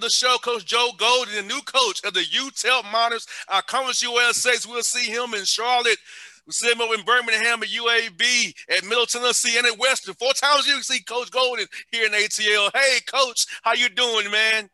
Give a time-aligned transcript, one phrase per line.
[0.00, 3.26] Of the show, Coach Joe Golding, the new coach of the UTEP Miners.
[3.50, 4.52] I Conference USA.
[4.66, 5.98] We'll see him in Charlotte.
[6.46, 10.14] We'll see him over in Birmingham at UAB, at Middle Tennessee, and at Western.
[10.14, 12.70] Four times you see Coach Golding here in ATL.
[12.72, 14.70] Hey, Coach, how you doing, man?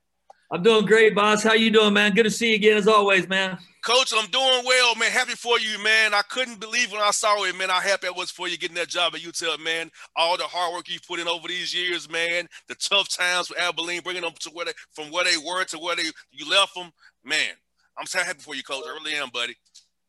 [0.52, 1.42] I'm doing great, boss.
[1.42, 2.14] How you doing, man?
[2.14, 3.58] Good to see you again, as always, man.
[3.86, 5.12] Coach, I'm doing well, man.
[5.12, 6.12] Happy for you, man.
[6.12, 7.68] I couldn't believe when I saw it, man.
[7.68, 9.92] How happy I was for you getting that job at UTEP, man.
[10.16, 12.48] All the hard work you've put in over these years, man.
[12.66, 15.78] The tough times with Abilene, bringing them to where they from where they were to
[15.78, 16.90] where they you left them,
[17.24, 17.52] man.
[17.96, 18.82] I'm so happy for you, Coach.
[18.84, 19.54] I really am, buddy.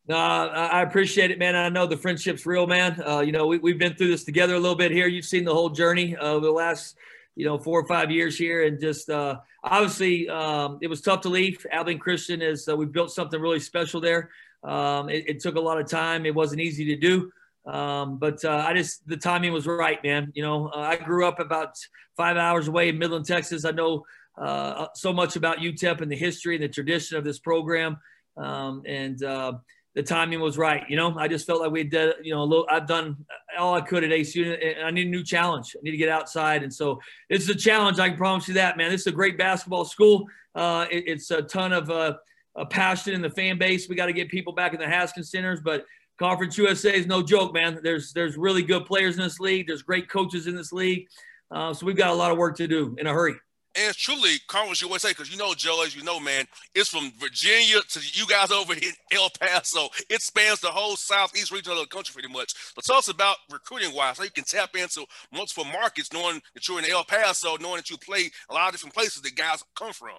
[0.08, 1.54] No, I appreciate it, man.
[1.54, 3.00] I know the friendship's real, man.
[3.06, 5.06] Uh, you know, we, we've been through this together a little bit here.
[5.06, 6.96] You've seen the whole journey over the last,
[7.38, 11.20] you know, four or five years here, and just uh, obviously um, it was tough
[11.20, 11.64] to leave.
[11.70, 14.30] Abilene Christian is uh, we built something really special there.
[14.64, 16.26] Um, it, it, took a lot of time.
[16.26, 17.30] It wasn't easy to do,
[17.64, 20.32] um, but uh, I just the timing was right, man.
[20.34, 21.76] You know, uh, I grew up about
[22.16, 23.64] five hours away in Midland, Texas.
[23.64, 24.04] I know
[24.36, 27.98] uh, so much about UTEP and the history and the tradition of this program,
[28.36, 29.52] um, and uh,
[29.94, 30.84] the timing was right.
[30.88, 33.16] You know, I just felt like we did, you know, a little, I've done
[33.58, 35.74] all I could at ACU and I need a new challenge.
[35.76, 36.62] I need to get outside.
[36.62, 37.98] And so it's a challenge.
[37.98, 38.90] I can promise you that, man.
[38.90, 40.26] This is a great basketball school.
[40.54, 42.14] Uh, it, it's a ton of uh,
[42.54, 43.88] a passion in the fan base.
[43.88, 45.84] We got to get people back in the Haskins centers, but
[46.18, 47.80] Conference USA is no joke, man.
[47.82, 49.66] There's, there's really good players in this league.
[49.66, 51.08] There's great coaches in this league.
[51.50, 53.34] Uh, so we've got a lot of work to do in a hurry
[53.78, 57.80] and truly Conference USA, because you know, Joe, as you know, man, it's from Virginia
[57.88, 58.80] to you guys over in
[59.12, 59.88] El Paso.
[60.10, 62.54] It spans the whole southeast region of the country pretty much.
[62.74, 66.66] But tell us about recruiting wise, so you can tap into multiple markets, knowing that
[66.66, 69.62] you're in El Paso, knowing that you play a lot of different places that guys
[69.76, 70.10] come from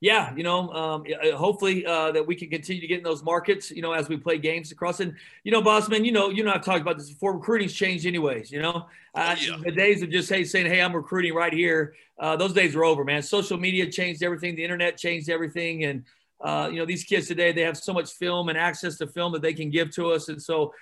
[0.00, 3.22] yeah, you know, um, uh, hopefully uh, that we can continue to get in those
[3.22, 5.00] markets, you know, as we play games across.
[5.00, 7.34] And you know, Bossman, you know, you know, I've talked about this before.
[7.34, 8.50] Recruiting's changed, anyways.
[8.50, 9.58] You know, uh, yeah.
[9.62, 12.84] the days of just hey saying, "Hey, I'm recruiting right here," uh, those days are
[12.84, 13.22] over, man.
[13.22, 14.56] Social media changed everything.
[14.56, 16.04] The internet changed everything, and
[16.40, 19.32] uh, you know, these kids today they have so much film and access to film
[19.32, 20.72] that they can give to us, and so.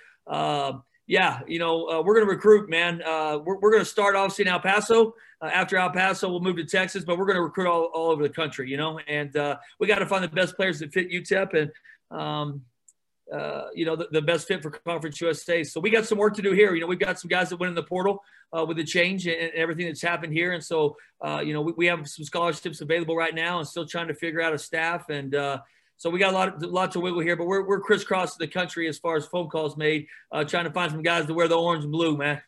[1.09, 3.01] Yeah, you know, uh, we're going to recruit, man.
[3.01, 5.15] Uh, we're we're going to start obviously in El Paso.
[5.41, 8.11] Uh, after El Paso, we'll move to Texas, but we're going to recruit all, all
[8.11, 8.99] over the country, you know.
[9.07, 11.71] And uh, we got to find the best players that fit UTEP
[12.11, 12.61] and, um,
[13.33, 15.63] uh, you know, the, the, best fit for Conference USA.
[15.63, 16.75] So we got some work to do here.
[16.75, 18.21] You know, we've got some guys that went in the portal
[18.55, 20.51] uh, with the change and, and, everything that's happened here.
[20.51, 20.95] And so,
[21.43, 24.41] you know, we, we, have some scholarships available right now and still trying to figure
[24.41, 25.33] out a staff and
[25.99, 28.47] so we got a lot, of, lot to wiggle here, but we're, we're crisscrossing the
[28.47, 31.49] country as far as phone calls made, uh, trying to find some guys to wear
[31.49, 32.41] the orange and blue, man.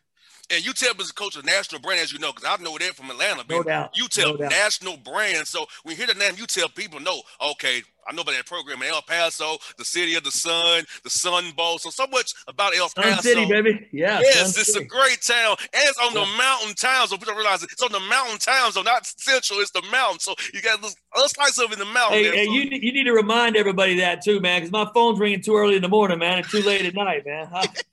[0.52, 2.94] And UTEP is a coach of national brand, as you know, because I know that
[2.94, 3.42] from Atlanta.
[3.48, 3.94] No doubt.
[3.94, 5.46] UTEP, no national brand.
[5.46, 8.82] So when you hear the name UTEP, people know, okay, I know about that program
[8.82, 11.78] in El Paso, the city of the sun, the Sun Bowl.
[11.78, 13.10] So so much about El Paso.
[13.10, 13.88] Sun City, baby.
[13.92, 14.20] Yeah.
[14.20, 15.56] Yes, it's a great town.
[15.72, 16.20] And it's on yeah.
[16.20, 17.08] the mountain town.
[17.08, 17.70] So people don't realize it.
[17.72, 18.72] it's on the mountain town.
[18.72, 20.20] So not central, it's the mountain.
[20.20, 20.84] So you got
[21.16, 22.18] other slice of in the mountain.
[22.18, 22.52] Hey, hey so.
[22.52, 25.76] you, you need to remind everybody that too, man, because my phone's ringing too early
[25.76, 27.48] in the morning, man, and too late at night, man.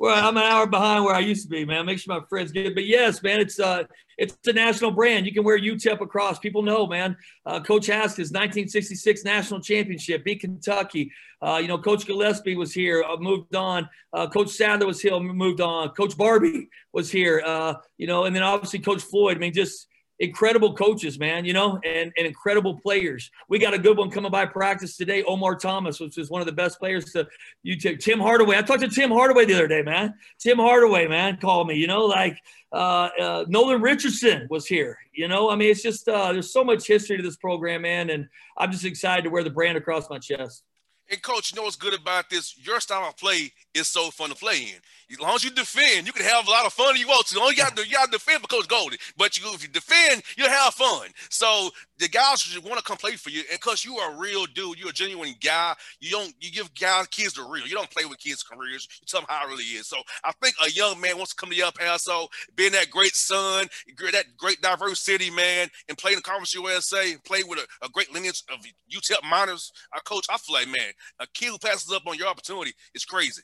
[0.00, 1.84] well, I'm an hour behind where I used to be, man.
[1.84, 2.74] Make sure my friends get it.
[2.74, 3.84] But yes, man, it's uh
[4.16, 5.26] it's a national brand.
[5.26, 6.38] You can wear UTEP across.
[6.38, 7.16] People know, man.
[7.44, 11.12] Uh, Coach Haskins, 1966 national championship, beat Kentucky.
[11.42, 13.88] Uh, you know, Coach Gillispie was here, uh, moved on.
[14.12, 15.90] Uh, Coach Sadler was here, moved on.
[15.90, 17.42] Coach Barbee was here.
[17.44, 19.36] Uh, you know, and then obviously Coach Floyd.
[19.36, 19.86] I mean, just
[20.20, 23.30] incredible coaches, man, you know, and, and incredible players.
[23.48, 26.46] We got a good one coming by practice today, Omar Thomas, which is one of
[26.46, 27.26] the best players to
[27.66, 27.98] UTEP.
[27.98, 28.58] Tim Hardaway.
[28.58, 30.14] I talked to Tim Hardaway the other day, man.
[30.38, 32.36] Tim Hardaway, man, called me, you know, like
[32.72, 34.98] uh, uh, Nolan Richardson was here.
[35.12, 38.10] You know, I mean, it's just uh, there's so much history to this program, man,
[38.10, 38.28] and
[38.58, 40.64] I'm just excited to wear the brand across my chest.
[41.10, 42.54] And coach, you know what's good about this?
[42.64, 44.80] Your style of play is so fun to play in.
[45.10, 47.40] As long as you defend, you can have a lot of fun you want to.
[47.40, 48.98] All you got to you got to defend for Coach Goldie.
[49.16, 51.08] But you, if you defend, you'll have fun.
[51.28, 51.70] So
[52.00, 53.42] the guys should want to come play for you.
[53.50, 55.74] And cause you are a real dude, you're a genuine guy.
[56.00, 57.66] You don't you give guys kids the real.
[57.66, 58.88] You don't play with kids' careers.
[59.00, 59.86] You tell them how it really is.
[59.86, 63.14] So I think a young man wants to come to El Paso, being that great
[63.14, 63.66] son,
[64.12, 67.88] that great diverse city, man, and play in the Conference USA, play with a, a
[67.90, 68.60] great lineage of
[68.90, 69.70] UTEP Miners.
[69.92, 73.04] Our coach, I feel like, man, a kid who passes up on your opportunity is
[73.04, 73.42] crazy.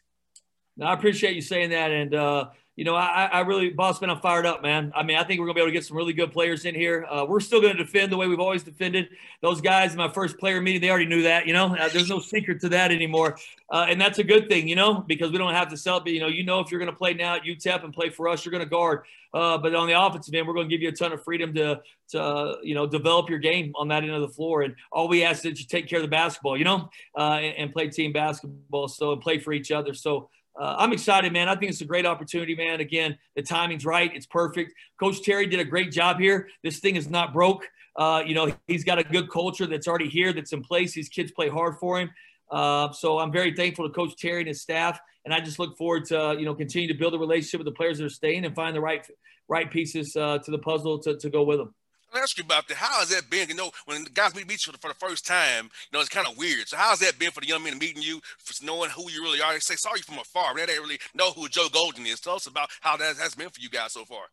[0.78, 1.90] No, I appreciate you saying that.
[1.90, 4.92] And, uh, you know, I, I really, Bossman, I'm fired up, man.
[4.94, 6.66] I mean, I think we're going to be able to get some really good players
[6.66, 7.06] in here.
[7.10, 9.08] Uh, we're still going to defend the way we've always defended.
[9.40, 12.10] Those guys in my first player meeting, they already knew that, you know, uh, there's
[12.10, 13.38] no secret to that anymore.
[13.70, 16.06] Uh, and that's a good thing, you know, because we don't have to sell it.
[16.08, 18.28] You know, you know, if you're going to play now at UTEP and play for
[18.28, 19.04] us, you're going to guard.
[19.32, 21.54] Uh, but on the offensive end, we're going to give you a ton of freedom
[21.54, 24.62] to, to you know, develop your game on that end of the floor.
[24.62, 27.38] And all we ask is that you take care of the basketball, you know, uh,
[27.40, 28.88] and, and play team basketball.
[28.88, 29.94] So, and play for each other.
[29.94, 31.48] So, uh, I'm excited, man.
[31.48, 32.80] I think it's a great opportunity, man.
[32.80, 34.10] Again, the timing's right.
[34.14, 34.72] It's perfect.
[34.98, 36.48] Coach Terry did a great job here.
[36.62, 37.68] This thing is not broke.
[37.96, 40.92] Uh, you know, he's got a good culture that's already here, that's in place.
[40.92, 42.10] These kids play hard for him.
[42.50, 45.76] Uh, so I'm very thankful to Coach Terry and his staff, and I just look
[45.76, 48.44] forward to you know continue to build a relationship with the players that are staying
[48.44, 49.04] and find the right
[49.48, 51.74] right pieces uh, to the puzzle to, to go with them.
[52.12, 52.76] I'll ask you about that.
[52.76, 53.48] How has that been?
[53.48, 56.26] You know, when the guys meet you for the, first time, you know, it's kind
[56.26, 56.68] of weird.
[56.68, 59.22] So how has that been for the young men meeting you, for knowing who you
[59.22, 59.52] really are?
[59.52, 60.54] They say, sorry from afar.
[60.54, 62.20] They didn't really know who Joe Golding is.
[62.20, 64.24] Tell us about how that has been for you guys so far.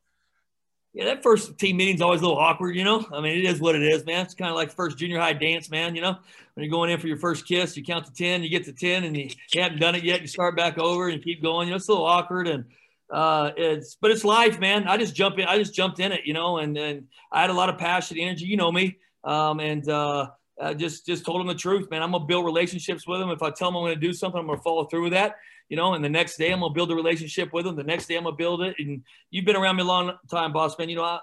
[0.93, 3.03] Yeah, that first team meeting's always a little awkward, you know.
[3.11, 4.25] I mean, it is what it is, man.
[4.25, 5.95] It's kind of like first junior high dance, man.
[5.95, 6.17] You know,
[6.53, 8.73] when you're going in for your first kiss, you count to ten, you get to
[8.73, 10.21] ten, and you, you haven't done it yet.
[10.21, 11.67] You start back over and keep going.
[11.67, 12.65] You know, it's a little awkward, and
[13.13, 14.87] uh, it's but it's life, man.
[14.87, 15.45] I just jump in.
[15.45, 18.17] I just jumped in it, you know, and and I had a lot of passion,
[18.17, 18.45] energy.
[18.45, 22.01] You know me, um, and uh, I just just told them the truth, man.
[22.01, 23.29] I'm gonna build relationships with them.
[23.29, 25.35] If I tell them I'm gonna do something, I'm gonna follow through with that,
[25.69, 25.93] you know.
[25.93, 27.75] And the next day, I'm gonna build a relationship with them.
[27.75, 28.75] The next day, I'm gonna build it.
[28.79, 30.89] And you've been around me a long time, boss man.
[30.89, 31.19] You know, I,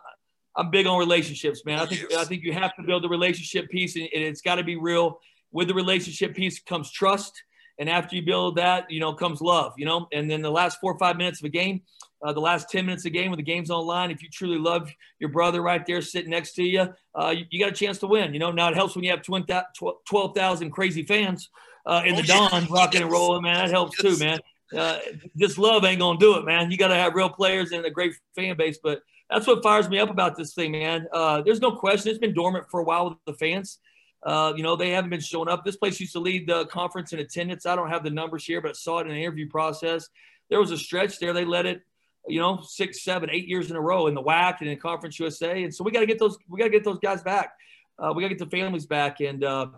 [0.54, 1.80] I'm big on relationships, man.
[1.80, 2.20] I think yes.
[2.20, 5.18] I think you have to build the relationship piece, and it's got to be real.
[5.50, 7.42] With the relationship piece comes trust
[7.80, 10.78] and after you build that, you know, comes love, you know, and then the last
[10.80, 11.80] four or five minutes of a game,
[12.22, 14.58] uh, the last 10 minutes of the game when the game's online, if you truly
[14.58, 16.86] love your brother right there sitting next to you,
[17.18, 18.34] uh, you, you, got a chance to win.
[18.34, 21.48] You know, now it helps when you have 12,000 crazy fans
[21.86, 23.54] uh, in the Don rocking and rolling, man.
[23.54, 24.38] That helps too, man.
[24.76, 24.98] Uh,
[25.38, 26.70] just love ain't going to do it, man.
[26.70, 28.78] You got to have real players and a great fan base.
[28.82, 29.00] But
[29.30, 31.06] that's what fires me up about this thing, man.
[31.12, 32.10] Uh, there's no question.
[32.10, 33.78] It's been dormant for a while with the fans.
[34.22, 35.64] Uh, you know, they haven't been showing up.
[35.64, 37.64] This place used to lead the conference in attendance.
[37.64, 40.08] I don't have the numbers here, but I saw it in the interview process.
[40.50, 41.32] There was a stretch there.
[41.32, 41.82] They let it,
[42.26, 45.18] you know, six, seven, eight years in a row in the WAC and in Conference
[45.18, 45.62] USA.
[45.62, 47.52] And so we got to get those, we got to get those guys back.
[47.98, 49.20] Uh, we got to get the families back.
[49.20, 49.68] And uh,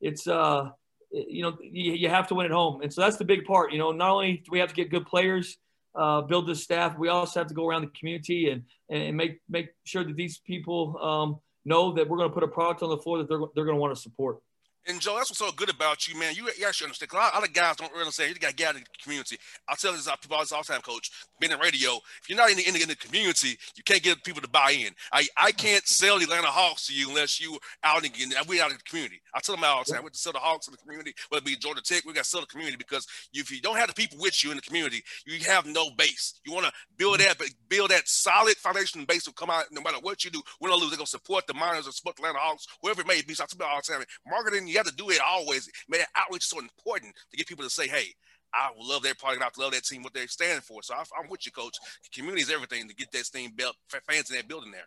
[0.00, 0.70] it's, uh,
[1.10, 2.82] you know, you, you, have to win at home.
[2.82, 3.72] And so that's the big part.
[3.72, 5.56] You know, not only do we have to get good players,
[5.96, 9.40] uh, build this staff, we also have to go around the community and, and make,
[9.48, 12.88] make sure that these people, um, know that we're going to put a product on
[12.88, 14.38] the floor that they're, they're going to want to support.
[14.86, 16.34] And Joe, that's what's so good about you, man.
[16.34, 17.10] You, you actually understand.
[17.10, 18.86] Cause a lot of guys don't really say you got to get out of the
[19.02, 19.36] community.
[19.68, 21.10] I tell this people all the time, Coach.
[21.38, 24.02] Being in radio, if you're not in the, in the, in the community, you can't
[24.02, 24.92] get people to buy in.
[25.12, 25.56] I, I mm-hmm.
[25.56, 28.10] can't sell the Atlanta Hawks to you unless you out in
[28.48, 29.20] we out in the community.
[29.34, 31.42] I tell them all the time, we to sell the Hawks in the community, whether
[31.42, 33.88] it be Georgia Tech, we got to sell the community because if you don't have
[33.88, 36.40] the people with you in the community, you have no base.
[36.44, 37.28] You want to build mm-hmm.
[37.28, 40.40] that, but build that solid foundation base to come out no matter what you do,
[40.60, 40.90] win or lose.
[40.90, 43.34] They're gonna support the Miners or support the Atlanta Hawks, whoever it may be.
[43.34, 45.70] So I tell them all the time, marketing, you have to do it always.
[45.88, 48.14] Man, outreach is so important to get people to say, hey,
[48.52, 49.58] I love their product.
[49.58, 50.82] I love that team, what they're standing for.
[50.82, 51.76] So I, am with you, coach.
[52.14, 53.76] Community is everything to get that team built,
[54.08, 54.86] fans in that building there.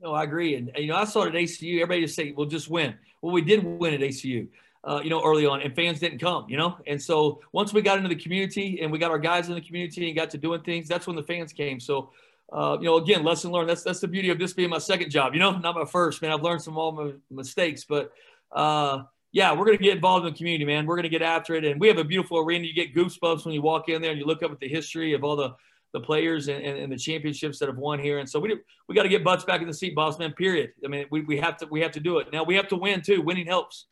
[0.00, 0.54] No, I agree.
[0.54, 1.74] And, you know, I saw it at ACU.
[1.76, 2.94] Everybody just say, well, just win.
[3.20, 4.48] Well, we did win at ACU,
[4.82, 6.78] uh, you know, early on, and fans didn't come, you know.
[6.86, 9.60] And so once we got into the community and we got our guys in the
[9.60, 11.80] community and got to doing things, that's when the fans came.
[11.80, 12.10] So,
[12.50, 13.68] uh, you know, again, lesson learned.
[13.68, 16.22] That's that's the beauty of this being my second job, you know, not my first,
[16.22, 16.32] man.
[16.32, 18.12] I've learned some all my mistakes, but
[18.52, 19.02] uh,
[19.32, 20.86] yeah, we're going to get involved in the community, man.
[20.86, 21.64] We're going to get after it.
[21.64, 22.66] And we have a beautiful arena.
[22.66, 25.12] You get goosebumps when you walk in there and you look up at the history
[25.12, 25.54] of all the,
[25.92, 28.18] the players and, and, and the championships that have won here.
[28.18, 28.56] And so we,
[28.88, 30.72] we got to get butts back in the seat, boss man, period.
[30.84, 32.28] I mean, we, we have to, we have to do it.
[32.32, 33.22] Now we have to win too.
[33.22, 33.86] Winning helps.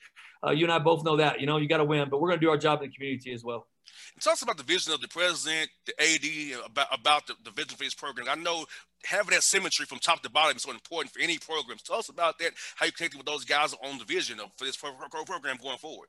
[0.45, 2.29] Uh, you and I both know that, you know, you got to win, but we're
[2.29, 3.67] going to do our job in the community as well.
[4.21, 7.77] Tell us about the vision of the president, the AD, about, about the, the vision
[7.77, 8.27] for his program.
[8.29, 8.65] I know
[9.05, 11.83] having that symmetry from top to bottom is so important for any programs.
[11.83, 12.53] Tell us about that.
[12.77, 16.09] How you connected with those guys on the vision of, for this program going forward.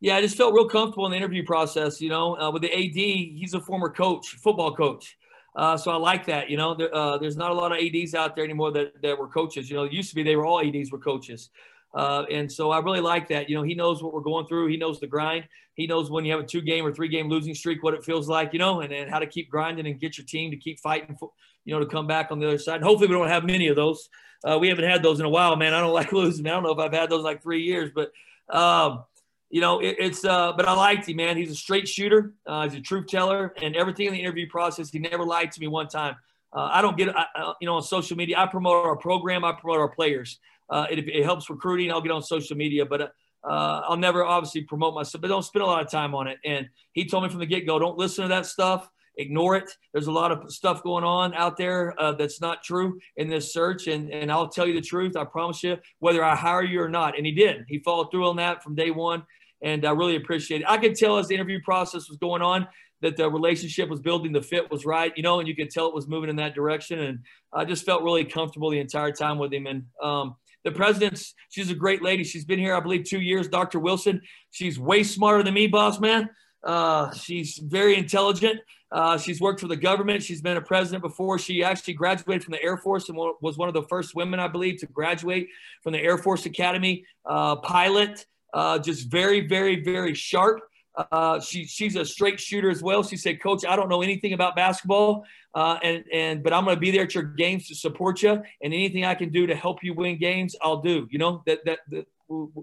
[0.00, 2.00] Yeah, I just felt real comfortable in the interview process.
[2.00, 5.16] You know, uh, with the AD, he's a former coach, football coach.
[5.54, 6.50] Uh, so I like that.
[6.50, 9.18] You know, there, uh, there's not a lot of ads out there anymore that, that
[9.18, 9.70] were coaches.
[9.70, 11.48] You know, it used to be they were all ads were coaches.
[11.96, 13.48] Uh, and so I really like that.
[13.48, 14.66] You know, he knows what we're going through.
[14.66, 15.48] He knows the grind.
[15.74, 18.04] He knows when you have a two game or three game losing streak, what it
[18.04, 20.58] feels like, you know, and, and how to keep grinding and get your team to
[20.58, 21.30] keep fighting, for,
[21.64, 22.76] you know, to come back on the other side.
[22.76, 24.10] And hopefully we don't have many of those.
[24.44, 25.72] Uh, we haven't had those in a while, man.
[25.72, 26.46] I don't like losing.
[26.46, 28.12] I don't know if I've had those like three years, but,
[28.54, 29.04] um,
[29.48, 31.38] you know, it, it's, uh, but I liked him, man.
[31.38, 32.34] He's a straight shooter.
[32.46, 34.90] Uh, he's a truth teller and everything in the interview process.
[34.90, 36.16] He never lied to me one time.
[36.52, 39.52] Uh, I don't get, I, you know, on social media, I promote our program, I
[39.52, 40.38] promote our players.
[40.68, 41.92] Uh, it, it, helps recruiting.
[41.92, 43.12] I'll get on social media, but
[43.48, 46.38] uh, I'll never obviously promote myself, but don't spend a lot of time on it.
[46.44, 48.88] And he told me from the get go, don't listen to that stuff.
[49.18, 49.70] Ignore it.
[49.92, 53.52] There's a lot of stuff going on out there uh, that's not true in this
[53.52, 53.86] search.
[53.86, 55.16] And, and I'll tell you the truth.
[55.16, 57.16] I promise you, whether I hire you or not.
[57.16, 57.64] And he did.
[57.68, 59.22] He followed through on that from day one.
[59.62, 60.66] And I really appreciate it.
[60.68, 62.68] I could tell as the interview process was going on
[63.00, 65.86] that the relationship was building, the fit was right, you know, and you could tell
[65.86, 66.98] it was moving in that direction.
[66.98, 67.20] And
[67.52, 69.66] I just felt really comfortable the entire time with him.
[69.66, 72.24] And, um, the president's, she's a great lady.
[72.24, 73.46] She's been here, I believe, two years.
[73.46, 73.78] Dr.
[73.78, 74.20] Wilson,
[74.50, 76.28] she's way smarter than me, boss man.
[76.64, 78.58] Uh, she's very intelligent.
[78.90, 80.24] Uh, she's worked for the government.
[80.24, 81.38] She's been a president before.
[81.38, 84.48] She actually graduated from the Air Force and was one of the first women, I
[84.48, 85.48] believe, to graduate
[85.82, 87.04] from the Air Force Academy.
[87.24, 90.62] Uh, pilot, uh, just very, very, very sharp.
[90.96, 93.02] Uh, she, she's a straight shooter as well.
[93.02, 95.24] She said, Coach, I don't know anything about basketball,
[95.54, 98.30] uh, and and but I'm going to be there at your games to support you,
[98.30, 101.06] and anything I can do to help you win games, I'll do.
[101.10, 102.06] You know that that, that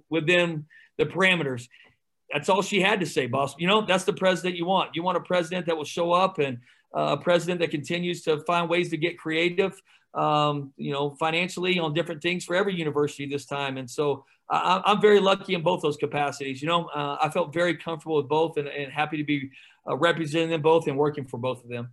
[0.09, 0.65] within
[0.97, 1.67] the parameters.
[2.31, 3.55] That's all she had to say, boss.
[3.59, 4.95] You know that's the president you want.
[4.95, 6.57] You want a president that will show up and
[6.95, 9.79] uh, a president that continues to find ways to get creative,
[10.13, 13.77] um, you know, financially on different things for every university this time.
[13.77, 16.61] And so I, am very lucky in both those capacities.
[16.61, 19.49] You know, uh, I felt very comfortable with both and, and happy to be
[19.87, 21.89] uh, representing them both and working for both of them.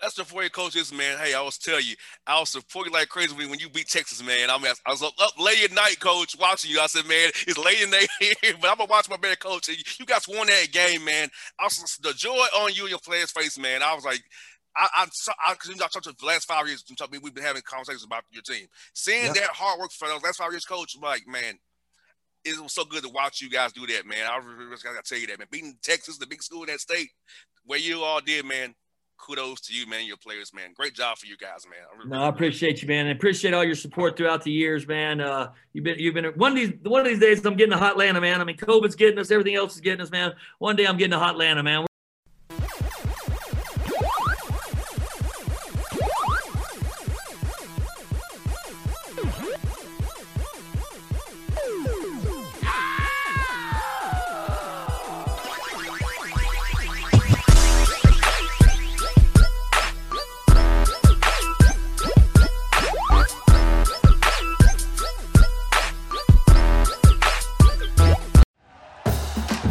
[0.00, 1.18] That's the four coaches, man.
[1.18, 1.94] Hey, I was tell you,
[2.26, 4.48] I was supporting like crazy when you beat Texas, man.
[4.48, 6.80] I mean, I was up, up late at night, coach, watching you.
[6.80, 9.68] I said, man, it's late in the here, but I'm gonna watch my man, coach.
[9.68, 11.28] And You guys won that game, man.
[11.58, 13.82] I was the joy on you and your players' face, man.
[13.82, 14.22] I was like,
[14.76, 15.06] I, I,
[15.48, 16.84] I, cause you know, I talked to the last five years.
[16.88, 18.66] And told me we've been having conversations about your team.
[18.94, 19.34] Seeing yep.
[19.34, 21.58] that hard work for those last five years, coach, like, man,
[22.44, 24.26] it was so good to watch you guys do that, man.
[24.30, 25.48] I really gotta tell you that, man.
[25.50, 27.10] Beating Texas, the big school in that state,
[27.64, 28.74] where you all did, man.
[29.18, 30.06] Kudos to you, man.
[30.06, 30.72] Your players, man.
[30.74, 31.80] Great job for you guys, man.
[31.92, 33.06] I really, no, I appreciate you, man.
[33.06, 35.20] I appreciate all your support throughout the years, man.
[35.20, 37.44] Uh, you've been, you've been one of these, one of these days.
[37.44, 38.40] I'm getting a hot Atlanta, man.
[38.40, 40.32] I mean, COVID's getting us, everything else is getting us, man.
[40.58, 41.84] One day I'm getting a hot Atlanta, man.